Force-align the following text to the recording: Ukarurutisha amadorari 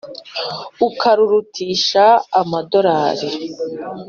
Ukarurutisha 0.87 2.05
amadorari 2.41 3.27